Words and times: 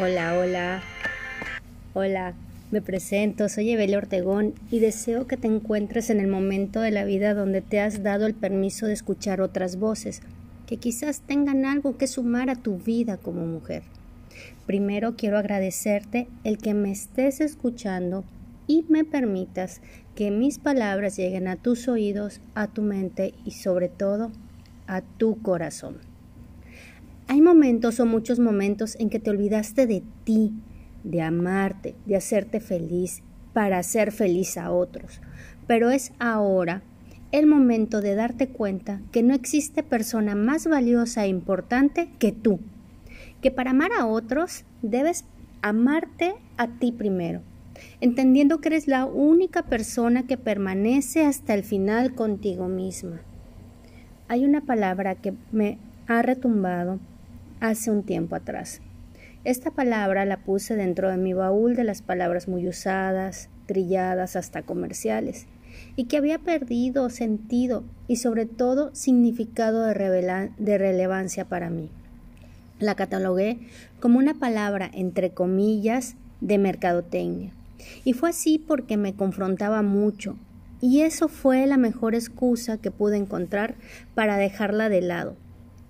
Hola, 0.00 0.38
hola. 0.38 0.80
Hola, 1.92 2.34
me 2.70 2.80
presento, 2.80 3.48
soy 3.48 3.72
Evelia 3.72 3.98
Ortegón 3.98 4.54
y 4.70 4.78
deseo 4.78 5.26
que 5.26 5.36
te 5.36 5.48
encuentres 5.48 6.08
en 6.10 6.20
el 6.20 6.28
momento 6.28 6.80
de 6.80 6.92
la 6.92 7.04
vida 7.04 7.34
donde 7.34 7.62
te 7.62 7.80
has 7.80 8.04
dado 8.04 8.26
el 8.26 8.34
permiso 8.34 8.86
de 8.86 8.92
escuchar 8.92 9.40
otras 9.40 9.76
voces 9.76 10.22
que 10.68 10.76
quizás 10.76 11.22
tengan 11.22 11.64
algo 11.64 11.96
que 11.96 12.06
sumar 12.06 12.48
a 12.48 12.54
tu 12.54 12.78
vida 12.78 13.16
como 13.16 13.44
mujer. 13.44 13.82
Primero 14.66 15.16
quiero 15.16 15.36
agradecerte 15.36 16.28
el 16.44 16.58
que 16.58 16.74
me 16.74 16.92
estés 16.92 17.40
escuchando 17.40 18.22
y 18.68 18.84
me 18.88 19.04
permitas 19.04 19.80
que 20.14 20.30
mis 20.30 20.60
palabras 20.60 21.16
lleguen 21.16 21.48
a 21.48 21.56
tus 21.56 21.88
oídos, 21.88 22.40
a 22.54 22.68
tu 22.68 22.82
mente 22.82 23.34
y 23.44 23.50
sobre 23.50 23.88
todo 23.88 24.30
a 24.86 25.00
tu 25.00 25.42
corazón. 25.42 26.07
Hay 27.30 27.42
momentos 27.42 28.00
o 28.00 28.06
muchos 28.06 28.38
momentos 28.38 28.96
en 28.98 29.10
que 29.10 29.20
te 29.20 29.28
olvidaste 29.28 29.86
de 29.86 30.02
ti, 30.24 30.54
de 31.04 31.20
amarte, 31.20 31.94
de 32.06 32.16
hacerte 32.16 32.58
feliz 32.58 33.22
para 33.52 33.76
hacer 33.76 34.12
feliz 34.12 34.56
a 34.56 34.70
otros. 34.70 35.20
Pero 35.66 35.90
es 35.90 36.12
ahora 36.18 36.82
el 37.30 37.46
momento 37.46 38.00
de 38.00 38.14
darte 38.14 38.48
cuenta 38.48 39.02
que 39.12 39.22
no 39.22 39.34
existe 39.34 39.82
persona 39.82 40.34
más 40.34 40.66
valiosa 40.66 41.26
e 41.26 41.28
importante 41.28 42.08
que 42.18 42.32
tú. 42.32 42.60
Que 43.42 43.50
para 43.50 43.72
amar 43.72 43.90
a 43.92 44.06
otros 44.06 44.64
debes 44.80 45.26
amarte 45.60 46.34
a 46.56 46.78
ti 46.78 46.92
primero, 46.92 47.42
entendiendo 48.00 48.62
que 48.62 48.68
eres 48.68 48.88
la 48.88 49.04
única 49.04 49.64
persona 49.64 50.26
que 50.26 50.38
permanece 50.38 51.26
hasta 51.26 51.52
el 51.52 51.62
final 51.62 52.14
contigo 52.14 52.68
misma. 52.68 53.20
Hay 54.28 54.46
una 54.46 54.62
palabra 54.62 55.16
que 55.16 55.34
me 55.52 55.78
ha 56.06 56.22
retumbado 56.22 57.00
hace 57.60 57.90
un 57.90 58.02
tiempo 58.02 58.36
atrás. 58.36 58.80
Esta 59.44 59.70
palabra 59.70 60.24
la 60.24 60.38
puse 60.44 60.74
dentro 60.74 61.10
de 61.10 61.16
mi 61.16 61.32
baúl 61.32 61.76
de 61.76 61.84
las 61.84 62.02
palabras 62.02 62.48
muy 62.48 62.68
usadas, 62.68 63.48
trilladas 63.66 64.36
hasta 64.36 64.62
comerciales, 64.62 65.46
y 65.96 66.04
que 66.04 66.16
había 66.16 66.38
perdido 66.38 67.08
sentido 67.08 67.84
y 68.08 68.16
sobre 68.16 68.46
todo 68.46 68.94
significado 68.94 69.86
de, 69.86 70.78
relevancia 70.78 71.44
para 71.44 71.70
mí. 71.70 71.90
La 72.80 72.94
catalogué 72.94 73.58
como 74.00 74.18
una 74.18 74.34
palabra 74.34 74.90
entre 74.92 75.30
comillas 75.30 76.16
de 76.40 76.58
mercadotecnia. 76.58 77.52
Y 78.04 78.12
fue 78.12 78.30
así 78.30 78.58
porque 78.58 78.96
me 78.96 79.14
confrontaba 79.14 79.82
mucho, 79.82 80.36
y 80.80 81.00
eso 81.00 81.28
fue 81.28 81.66
la 81.66 81.76
mejor 81.76 82.14
excusa 82.14 82.78
que 82.78 82.90
pude 82.90 83.16
encontrar 83.16 83.76
para 84.14 84.36
dejarla 84.36 84.88
de 84.88 85.00
lado. 85.00 85.36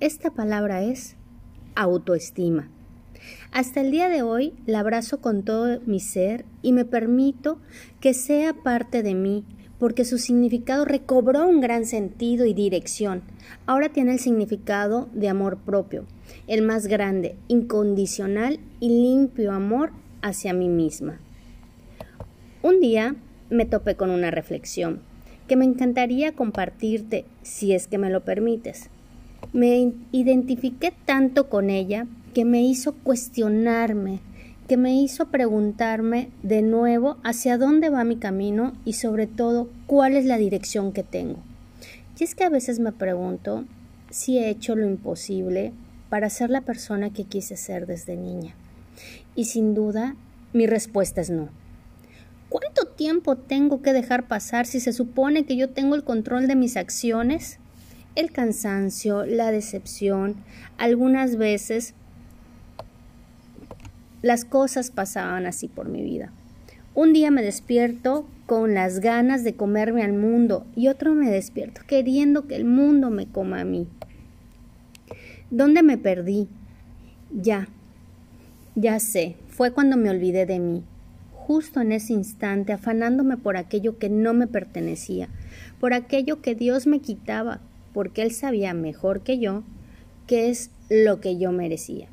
Esta 0.00 0.30
palabra 0.30 0.82
es 0.82 1.16
autoestima. 1.74 2.68
Hasta 3.52 3.80
el 3.80 3.90
día 3.90 4.08
de 4.08 4.22
hoy 4.22 4.54
la 4.66 4.80
abrazo 4.80 5.20
con 5.20 5.42
todo 5.42 5.80
mi 5.86 6.00
ser 6.00 6.44
y 6.62 6.72
me 6.72 6.84
permito 6.84 7.58
que 8.00 8.14
sea 8.14 8.54
parte 8.54 9.02
de 9.02 9.14
mí, 9.14 9.44
porque 9.78 10.04
su 10.04 10.18
significado 10.18 10.84
recobró 10.84 11.46
un 11.46 11.60
gran 11.60 11.84
sentido 11.86 12.46
y 12.46 12.54
dirección. 12.54 13.22
Ahora 13.66 13.88
tiene 13.88 14.12
el 14.12 14.20
significado 14.20 15.08
de 15.12 15.28
amor 15.28 15.58
propio, 15.58 16.04
el 16.46 16.62
más 16.62 16.86
grande, 16.86 17.36
incondicional 17.48 18.60
y 18.80 18.88
limpio 18.88 19.52
amor 19.52 19.90
hacia 20.22 20.52
mí 20.52 20.68
misma. 20.68 21.20
Un 22.62 22.80
día 22.80 23.16
me 23.50 23.66
topé 23.66 23.96
con 23.96 24.10
una 24.10 24.30
reflexión 24.30 25.00
que 25.48 25.56
me 25.56 25.64
encantaría 25.64 26.32
compartirte 26.32 27.24
si 27.42 27.74
es 27.74 27.88
que 27.88 27.98
me 27.98 28.08
lo 28.08 28.24
permites. 28.24 28.88
Me 29.52 29.92
identifiqué 30.12 30.94
tanto 31.04 31.50
con 31.50 31.68
ella 31.68 32.06
que 32.32 32.46
me 32.46 32.62
hizo 32.62 32.94
cuestionarme, 32.94 34.20
que 34.66 34.78
me 34.78 34.94
hizo 34.94 35.26
preguntarme 35.26 36.30
de 36.42 36.62
nuevo 36.62 37.18
hacia 37.22 37.58
dónde 37.58 37.90
va 37.90 38.04
mi 38.04 38.16
camino 38.16 38.72
y 38.86 38.94
sobre 38.94 39.26
todo 39.26 39.68
cuál 39.86 40.16
es 40.16 40.24
la 40.24 40.38
dirección 40.38 40.92
que 40.92 41.02
tengo. 41.02 41.38
Y 42.18 42.24
es 42.24 42.34
que 42.34 42.44
a 42.44 42.48
veces 42.48 42.78
me 42.78 42.92
pregunto 42.92 43.64
si 44.08 44.38
he 44.38 44.48
hecho 44.48 44.76
lo 44.76 44.86
imposible 44.86 45.72
para 46.08 46.30
ser 46.30 46.50
la 46.50 46.60
persona 46.60 47.12
que 47.12 47.24
quise 47.24 47.56
ser 47.56 47.86
desde 47.86 48.16
niña. 48.16 48.54
Y 49.34 49.46
sin 49.46 49.74
duda, 49.74 50.14
mi 50.52 50.66
respuesta 50.66 51.20
es 51.20 51.30
no. 51.30 51.48
¿Cuánto 52.48 52.86
tiempo 52.86 53.36
tengo 53.36 53.82
que 53.82 53.92
dejar 53.92 54.28
pasar 54.28 54.66
si 54.66 54.78
se 54.78 54.92
supone 54.92 55.44
que 55.44 55.56
yo 55.56 55.70
tengo 55.70 55.94
el 55.94 56.04
control 56.04 56.46
de 56.46 56.54
mis 56.54 56.76
acciones? 56.76 57.58
El 58.14 58.30
cansancio, 58.30 59.24
la 59.24 59.50
decepción, 59.50 60.36
algunas 60.78 61.36
veces 61.36 61.94
las 64.20 64.44
cosas 64.44 64.90
pasaban 64.90 65.46
así 65.46 65.68
por 65.68 65.88
mi 65.88 66.02
vida. 66.02 66.30
Un 66.94 67.12
día 67.12 67.30
me 67.30 67.42
despierto 67.42 68.26
con 68.46 68.74
las 68.74 69.00
ganas 69.00 69.44
de 69.44 69.54
comerme 69.54 70.02
al 70.02 70.12
mundo 70.12 70.66
y 70.76 70.88
otro 70.88 71.14
me 71.14 71.30
despierto 71.30 71.80
queriendo 71.86 72.46
que 72.46 72.54
el 72.54 72.64
mundo 72.64 73.10
me 73.10 73.26
coma 73.26 73.60
a 73.60 73.64
mí. 73.64 73.88
¿Dónde 75.50 75.82
me 75.82 75.96
perdí? 75.98 76.48
Ya, 77.30 77.68
ya 78.74 79.00
sé, 79.00 79.36
fue 79.48 79.72
cuando 79.72 79.96
me 79.96 80.10
olvidé 80.10 80.46
de 80.46 80.58
mí, 80.58 80.82
justo 81.32 81.80
en 81.80 81.92
ese 81.92 82.12
instante 82.12 82.72
afanándome 82.72 83.36
por 83.36 83.56
aquello 83.56 83.98
que 83.98 84.08
no 84.08 84.34
me 84.34 84.46
pertenecía, 84.46 85.28
por 85.80 85.94
aquello 85.94 86.42
que 86.42 86.54
Dios 86.54 86.86
me 86.86 87.00
quitaba, 87.00 87.60
porque 87.92 88.22
él 88.22 88.32
sabía 88.32 88.74
mejor 88.74 89.22
que 89.22 89.38
yo 89.38 89.64
qué 90.26 90.50
es 90.50 90.70
lo 90.88 91.20
que 91.20 91.38
yo 91.38 91.52
merecía. 91.52 92.08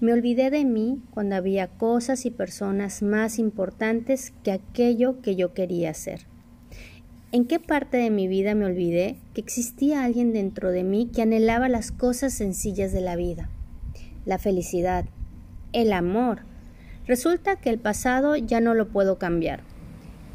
Me 0.00 0.12
olvidé 0.12 0.50
de 0.50 0.64
mí 0.64 1.00
cuando 1.10 1.36
había 1.36 1.68
cosas 1.68 2.26
y 2.26 2.30
personas 2.30 3.02
más 3.02 3.38
importantes 3.38 4.32
que 4.42 4.52
aquello 4.52 5.20
que 5.22 5.36
yo 5.36 5.54
quería 5.54 5.90
hacer. 5.90 6.22
¿En 7.32 7.46
qué 7.46 7.58
parte 7.58 7.96
de 7.96 8.10
mi 8.10 8.28
vida 8.28 8.54
me 8.54 8.66
olvidé 8.66 9.16
que 9.34 9.40
existía 9.40 10.04
alguien 10.04 10.32
dentro 10.32 10.70
de 10.70 10.84
mí 10.84 11.10
que 11.12 11.22
anhelaba 11.22 11.68
las 11.68 11.90
cosas 11.90 12.32
sencillas 12.34 12.92
de 12.92 13.00
la 13.00 13.16
vida? 13.16 13.50
La 14.24 14.38
felicidad, 14.38 15.06
el 15.72 15.92
amor. 15.92 16.42
Resulta 17.06 17.56
que 17.56 17.70
el 17.70 17.78
pasado 17.78 18.36
ya 18.36 18.60
no 18.60 18.74
lo 18.74 18.88
puedo 18.88 19.18
cambiar 19.18 19.62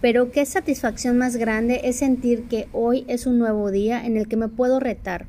pero 0.01 0.31
qué 0.31 0.45
satisfacción 0.45 1.17
más 1.17 1.35
grande 1.35 1.81
es 1.83 1.97
sentir 1.97 2.47
que 2.47 2.69
hoy 2.71 3.05
es 3.07 3.25
un 3.25 3.37
nuevo 3.37 3.69
día 3.71 4.05
en 4.05 4.17
el 4.17 4.27
que 4.27 4.37
me 4.37 4.47
puedo 4.47 4.79
retar. 4.79 5.27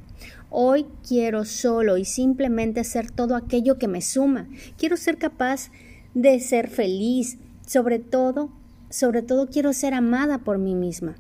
Hoy 0.49 0.87
quiero 1.07 1.45
solo 1.45 1.97
y 1.97 2.05
simplemente 2.05 2.81
hacer 2.81 3.11
todo 3.11 3.37
aquello 3.37 3.79
que 3.79 3.89
me 3.89 4.01
suma. 4.01 4.49
Quiero 4.77 4.97
ser 4.97 5.19
capaz 5.19 5.71
de 6.15 6.39
ser 6.41 6.69
feliz. 6.69 7.39
Sobre 7.67 7.99
todo, 7.99 8.51
sobre 8.91 9.23
todo 9.23 9.49
quiero 9.49 9.73
ser 9.73 9.95
amada 9.95 10.39
por 10.39 10.59
mí 10.59 10.75
misma. 10.75 11.17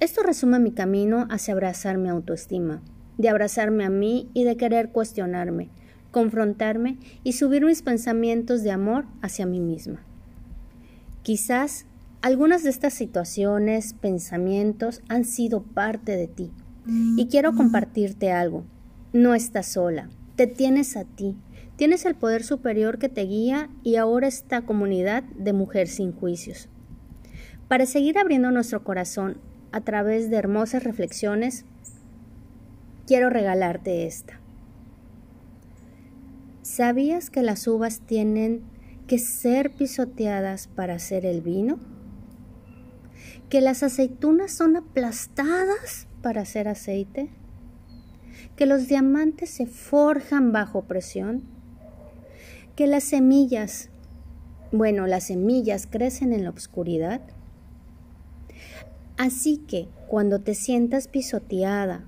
Esto 0.00 0.22
resume 0.22 0.60
mi 0.60 0.72
camino 0.72 1.26
hacia 1.30 1.54
abrazar 1.54 1.98
mi 1.98 2.08
autoestima, 2.08 2.82
de 3.16 3.28
abrazarme 3.28 3.84
a 3.84 3.90
mí 3.90 4.28
y 4.34 4.44
de 4.44 4.56
querer 4.56 4.90
cuestionarme, 4.90 5.70
confrontarme 6.12 6.98
y 7.24 7.32
subir 7.32 7.64
mis 7.64 7.82
pensamientos 7.82 8.62
de 8.62 8.70
amor 8.70 9.06
hacia 9.22 9.46
mí 9.46 9.58
misma. 9.58 10.04
Quizás 11.22 11.86
algunas 12.20 12.64
de 12.64 12.70
estas 12.70 12.94
situaciones, 12.94 13.94
pensamientos 13.94 15.02
han 15.08 15.24
sido 15.24 15.62
parte 15.62 16.16
de 16.16 16.26
ti. 16.26 16.52
Y 17.16 17.28
quiero 17.28 17.54
compartirte 17.54 18.32
algo. 18.32 18.64
No 19.12 19.34
estás 19.34 19.66
sola, 19.66 20.08
te 20.36 20.46
tienes 20.46 20.96
a 20.96 21.04
ti. 21.04 21.36
Tienes 21.76 22.06
el 22.06 22.14
poder 22.14 22.42
superior 22.42 22.98
que 22.98 23.08
te 23.08 23.22
guía 23.22 23.68
y 23.84 23.96
ahora 23.96 24.26
esta 24.26 24.62
comunidad 24.62 25.22
de 25.36 25.52
mujeres 25.52 25.96
sin 25.96 26.12
juicios. 26.12 26.68
Para 27.68 27.86
seguir 27.86 28.18
abriendo 28.18 28.50
nuestro 28.50 28.82
corazón 28.82 29.38
a 29.70 29.82
través 29.82 30.30
de 30.30 30.38
hermosas 30.38 30.82
reflexiones, 30.82 31.66
quiero 33.06 33.30
regalarte 33.30 34.06
esta. 34.06 34.40
¿Sabías 36.62 37.30
que 37.30 37.42
las 37.42 37.66
uvas 37.68 38.00
tienen 38.00 38.62
que 39.06 39.18
ser 39.18 39.70
pisoteadas 39.70 40.66
para 40.68 40.94
hacer 40.94 41.26
el 41.26 41.42
vino? 41.42 41.78
Que 43.48 43.60
las 43.60 43.82
aceitunas 43.82 44.52
son 44.52 44.76
aplastadas 44.76 46.06
para 46.22 46.42
hacer 46.42 46.68
aceite, 46.68 47.30
que 48.56 48.66
los 48.66 48.88
diamantes 48.88 49.50
se 49.50 49.66
forjan 49.66 50.52
bajo 50.52 50.82
presión, 50.82 51.42
que 52.76 52.86
las 52.86 53.04
semillas, 53.04 53.90
bueno, 54.72 55.06
las 55.06 55.24
semillas 55.24 55.86
crecen 55.86 56.32
en 56.32 56.44
la 56.44 56.50
oscuridad. 56.50 57.20
Así 59.16 59.58
que 59.58 59.88
cuando 60.06 60.40
te 60.40 60.54
sientas 60.54 61.08
pisoteada, 61.08 62.04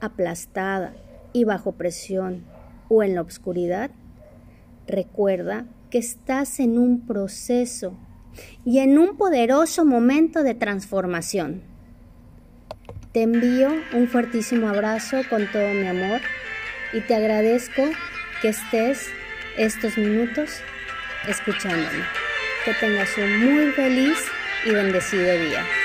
aplastada 0.00 0.94
y 1.32 1.44
bajo 1.44 1.72
presión 1.72 2.44
o 2.88 3.02
en 3.02 3.14
la 3.14 3.22
oscuridad, 3.22 3.90
recuerda 4.86 5.66
que 5.90 5.98
estás 5.98 6.60
en 6.60 6.78
un 6.78 7.06
proceso 7.06 7.96
y 8.64 8.78
en 8.80 8.98
un 8.98 9.16
poderoso 9.16 9.84
momento 9.84 10.42
de 10.42 10.54
transformación. 10.54 11.62
Te 13.12 13.22
envío 13.22 13.70
un 13.92 14.08
fuertísimo 14.08 14.68
abrazo 14.68 15.22
con 15.28 15.50
todo 15.52 15.68
mi 15.74 15.86
amor 15.86 16.20
y 16.92 17.00
te 17.00 17.14
agradezco 17.14 17.82
que 18.40 18.48
estés 18.48 19.08
estos 19.56 19.98
minutos 19.98 20.62
escuchándome. 21.28 22.04
Que 22.64 22.72
tengas 22.74 23.10
un 23.18 23.38
muy 23.38 23.72
feliz 23.72 24.18
y 24.64 24.70
bendecido 24.70 25.32
día. 25.38 25.81